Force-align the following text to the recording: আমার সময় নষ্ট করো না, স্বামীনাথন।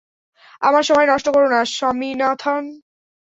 আমার 0.61 0.83
সময় 0.83 1.07
নষ্ট 1.07 1.27
করো 1.29 1.47
না, 1.49 1.59
স্বামীনাথন। 1.71 2.63